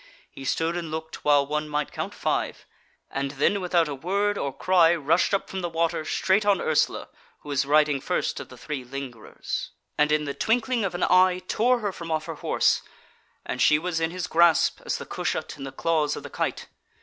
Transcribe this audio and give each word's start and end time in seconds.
He 0.31 0.45
stood 0.45 0.75
and 0.75 0.89
looked 0.89 1.23
while 1.23 1.45
one 1.45 1.69
might 1.69 1.91
count 1.91 2.15
five, 2.15 2.65
and 3.11 3.29
then 3.33 3.61
without 3.61 3.87
a 3.87 3.93
word 3.93 4.35
or 4.35 4.51
cry 4.51 4.95
rushed 4.95 5.31
up 5.31 5.47
from 5.47 5.61
the 5.61 5.69
water, 5.69 6.03
straight 6.05 6.43
on 6.43 6.59
Ursula, 6.59 7.07
who 7.41 7.49
was 7.49 7.67
riding 7.67 8.01
first 8.01 8.39
of 8.39 8.49
the 8.49 8.57
three 8.57 8.83
lingerers, 8.83 9.69
and 9.99 10.11
in 10.11 10.25
the 10.25 10.33
twinkling 10.33 10.83
of 10.83 10.95
an 10.95 11.03
eye 11.03 11.39
tore 11.47 11.81
her 11.81 11.91
from 11.91 12.09
off 12.09 12.25
her 12.25 12.33
horse; 12.33 12.81
and 13.45 13.61
she 13.61 13.77
was 13.77 13.99
in 13.99 14.09
his 14.09 14.25
grasp 14.25 14.81
as 14.87 14.97
the 14.97 15.05
cushat 15.05 15.55
in 15.59 15.65
the 15.65 15.71
claws 15.71 16.15
of 16.15 16.23
the 16.23 16.31
kite. 16.31 16.65